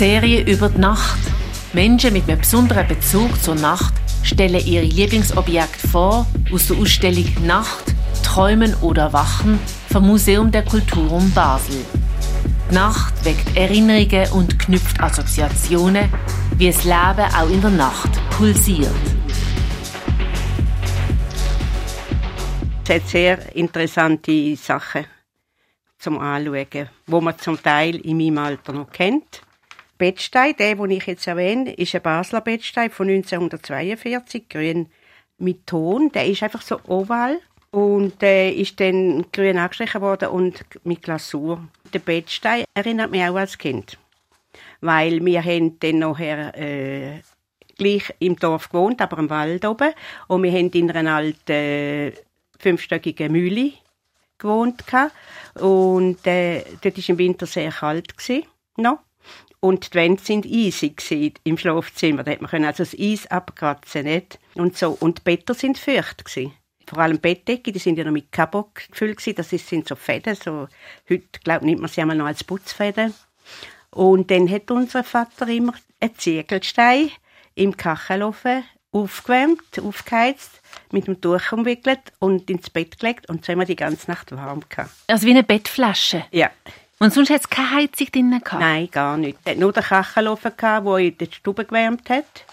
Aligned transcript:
Serie 0.00 0.40
über 0.50 0.70
die 0.70 0.78
Nacht. 0.80 1.18
Menschen 1.74 2.14
mit 2.14 2.26
einem 2.26 2.38
besonderen 2.38 2.88
Bezug 2.88 3.30
zur 3.42 3.54
Nacht 3.54 3.92
stellen 4.22 4.64
ihre 4.64 4.86
Lieblingsobjekte 4.86 5.88
vor 5.88 6.26
aus 6.50 6.68
der 6.68 6.78
Ausstellung 6.78 7.26
Nacht, 7.44 7.94
Träumen 8.22 8.74
oder 8.80 9.12
Wachen 9.12 9.58
vom 9.92 10.06
Museum 10.06 10.50
der 10.50 10.64
Kulturum 10.64 11.30
Basel. 11.32 11.84
Die 12.70 12.74
Nacht 12.74 13.12
weckt 13.26 13.54
Erinnerungen 13.54 14.32
und 14.32 14.58
knüpft 14.58 14.98
Assoziationen, 15.02 16.08
wie 16.56 16.68
das 16.68 16.84
Leben 16.84 17.34
auch 17.38 17.50
in 17.50 17.60
der 17.60 17.70
Nacht 17.70 18.10
pulsiert. 18.30 19.19
Hat 22.90 23.06
sehr 23.06 23.54
interessante 23.54 24.56
Sachen 24.56 25.06
zum 25.96 26.18
Anschauen, 26.18 26.88
wo 27.06 27.20
man 27.20 27.38
zum 27.38 27.62
Teil 27.62 27.94
in 28.04 28.16
meinem 28.16 28.38
Alter 28.38 28.72
noch 28.72 28.90
kennt. 28.90 29.42
Bettstein, 29.96 30.56
der, 30.58 30.74
den 30.74 30.90
ich 30.90 31.06
jetzt 31.06 31.28
erwähne, 31.28 31.72
ist 31.74 31.94
ein 31.94 32.02
Basler 32.02 32.40
Bettstein 32.40 32.90
von 32.90 33.08
1942, 33.08 34.48
grün 34.48 34.88
mit 35.38 35.68
Ton. 35.68 36.10
Der 36.10 36.26
ist 36.26 36.42
einfach 36.42 36.62
so 36.62 36.80
oval 36.88 37.38
und 37.70 38.20
der 38.22 38.56
ist 38.56 38.80
dann 38.80 39.24
grün 39.32 39.58
angestrichen 39.58 40.00
worden 40.00 40.30
und 40.30 40.64
mit 40.82 41.02
Glasur. 41.02 41.62
Der 41.92 42.00
Bettstein 42.00 42.64
erinnert 42.74 43.12
mich 43.12 43.22
auch 43.22 43.36
als 43.36 43.56
Kind, 43.56 43.98
weil 44.80 45.24
wir 45.24 45.44
haben 45.44 45.78
dann 45.78 46.00
nachher 46.00 46.58
äh, 46.58 47.20
gleich 47.78 48.12
im 48.18 48.34
Dorf 48.34 48.68
gewohnt, 48.68 49.00
aber 49.00 49.18
im 49.18 49.30
Wald 49.30 49.64
oben 49.64 49.92
und 50.26 50.42
wir 50.42 50.50
haben 50.50 50.70
in 50.70 50.90
einer 50.90 51.14
alten 51.14 51.52
äh, 51.52 52.12
fünfstöckigen 52.60 53.32
Mühle 53.32 53.72
gewohnt 54.38 54.84
und 55.54 56.26
äh, 56.26 56.64
dort 56.82 56.96
war 56.96 57.08
im 57.08 57.18
Winter 57.18 57.46
sehr 57.46 57.70
kalt 57.70 58.14
noch. 58.76 59.00
Und 59.60 59.92
die 59.92 59.98
Wände 59.98 60.22
sind 60.22 60.46
eisig 60.46 61.38
im 61.44 61.58
Schlafzimmer. 61.58 62.24
Da 62.24 62.32
hat 62.32 62.40
man 62.40 62.64
also 62.64 62.82
das 62.82 62.96
Eis 62.98 63.26
abkratzen, 63.26 64.04
nicht? 64.04 64.38
Und 64.54 64.78
so. 64.78 64.96
Und 64.98 65.18
die 65.18 65.22
Betten 65.22 65.54
sind 65.54 65.76
feucht 65.76 66.24
gewesen. 66.24 66.54
Vor 66.86 66.98
allem 66.98 67.20
Bettdecke, 67.20 67.70
die 67.70 67.78
sind 67.78 67.98
ja 67.98 68.04
noch 68.04 68.10
mit 68.10 68.32
Kabok 68.32 68.88
gefüllt 68.90 69.18
gewesen. 69.18 69.36
Das 69.36 69.50
sind 69.50 69.86
so 69.86 69.94
Fäden, 69.96 70.34
so. 70.34 70.66
Heute, 71.08 71.40
glaube 71.44 71.66
nimmt 71.66 71.82
man 71.82 71.90
sie 71.90 72.00
einmal 72.00 72.16
noch 72.16 72.24
als 72.24 72.42
Putzfäden. 72.42 73.12
Und 73.90 74.30
dann 74.30 74.50
hat 74.50 74.70
unser 74.70 75.04
Vater 75.04 75.46
immer 75.48 75.74
einen 76.00 76.16
Ziegelstein 76.16 77.10
im 77.54 77.76
Kachelofen 77.76 78.64
aufgewärmt, 78.92 79.78
aufgeheizt, 79.80 80.60
mit 80.90 81.06
dem 81.06 81.20
Tuch 81.20 81.52
umwickelt 81.52 82.00
und 82.18 82.50
ins 82.50 82.70
Bett 82.70 82.98
gelegt 82.98 83.28
und 83.28 83.44
so 83.44 83.52
haben 83.52 83.60
wir 83.60 83.66
die 83.66 83.76
ganze 83.76 84.10
Nacht 84.10 84.32
warm 84.32 84.62
gehabt. 84.68 84.90
Also 85.06 85.26
wie 85.26 85.30
eine 85.30 85.44
Bettflasche? 85.44 86.24
Ja. 86.30 86.50
Und 86.98 87.14
sonst 87.14 87.30
hat 87.30 87.40
es 87.40 87.48
keine 87.48 87.70
Heizung 87.70 88.08
drin 88.12 88.30
gehabt? 88.30 88.60
Nein, 88.60 88.90
gar 88.90 89.16
nicht. 89.16 89.38
Es 89.44 89.56
nur 89.56 89.72
den 89.72 89.82
Kachelofen, 89.82 90.52
der 90.60 90.96
in 90.98 91.16
der 91.16 91.26
Stube 91.26 91.64
gewärmt 91.64 92.10
hat. 92.10 92.44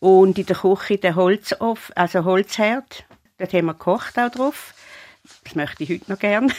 Und 0.00 0.36
in 0.36 0.46
der 0.46 0.56
Küche 0.56 0.98
den 0.98 1.14
Holzofen, 1.14 1.96
also 1.96 2.24
Holzherd. 2.24 3.04
Dort 3.38 3.52
haben 3.52 3.66
wir 3.66 3.74
gekocht 3.74 4.18
auch 4.18 4.30
drauf. 4.30 4.74
Das 5.44 5.54
möchte 5.54 5.84
ich 5.84 5.90
heute 5.90 6.10
noch 6.10 6.18
gern. 6.18 6.52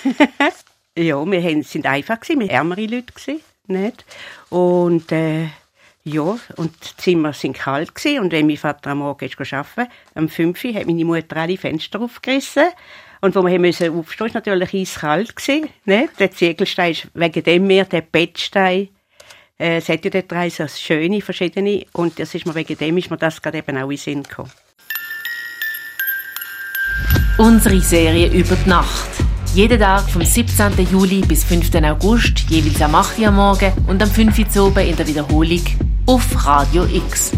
ja, 0.98 1.26
wir 1.26 1.64
sind 1.64 1.86
einfach 1.86 2.18
wir 2.28 2.38
waren 2.38 2.50
ärmere 2.50 2.86
Leute 2.86 3.42
nicht? 3.68 4.06
Und, 4.50 5.12
äh, 5.12 5.50
ja, 6.08 6.38
und 6.56 6.72
die 6.84 6.98
Zimmer 6.98 7.34
sind 7.34 7.58
kalt 7.58 7.96
gewesen. 7.96 8.20
Und 8.20 8.32
wenn 8.32 8.46
mein 8.46 8.58
Vater 8.58 8.92
am 8.92 9.00
Morgen 9.00 9.26
ist 9.26 9.54
arbeiten, 9.54 9.92
um 10.14 10.30
5 10.30 10.64
Uhr, 10.64 10.74
hat 10.76 10.86
meine 10.86 11.04
Mutter 11.04 11.38
alle 11.38 11.58
Fenster 11.58 12.00
aufgerissen 12.00 12.68
und 13.22 13.34
wo 13.34 13.44
wir 13.44 13.70
aufstehen, 13.70 13.96
war 13.96 14.30
natürlich 14.34 14.74
eiskalt. 14.74 15.36
Gewesen, 15.36 15.70
ne? 15.86 16.10
Der 16.20 16.30
Ziegelstein 16.30 16.92
ist 16.92 17.08
wegen 17.16 17.44
dem 17.44 17.66
mehr 17.66 17.86
der 17.86 18.02
Bettstein. 18.02 18.90
Äh, 19.58 19.78
es 19.78 19.90
hat 19.90 20.06
ja 20.06 20.12
dort 20.12 20.32
drei 20.32 20.50
so 20.50 20.68
schöne, 20.68 21.22
verschiedene. 21.22 21.86
Und 21.94 22.20
das 22.20 22.36
ist 22.36 22.46
mir 22.46 22.54
wegen 22.54 22.78
dem 22.78 22.98
ist 23.00 23.10
mir 23.10 23.18
das 23.18 23.42
gerade 23.42 23.58
eben 23.58 23.76
auch 23.76 23.90
in 23.90 23.98
Sinn 23.98 24.22
gekommen. 24.22 24.52
Unsere 27.40 27.82
Serie 27.82 28.28
über 28.28 28.56
die 28.56 28.70
Nacht. 28.70 29.10
Jeden 29.56 29.80
Tag 29.80 30.08
vom 30.10 30.22
17. 30.22 30.88
Juli 30.92 31.22
bis 31.22 31.46
5. 31.46 31.74
August, 31.84 32.42
jeweils 32.50 32.82
am 32.82 32.94
8. 32.94 33.18
Uhr 33.18 33.28
am 33.28 33.36
Morgen 33.38 33.74
und 33.88 34.04
am 34.04 34.10
5. 34.12 34.56
Uhr 34.56 34.68
oben 34.68 34.88
in 34.88 34.96
der 34.96 35.08
Wiederholung 35.08 35.85
auf 36.06 36.46
Radio 36.46 36.86
X. 36.86 37.32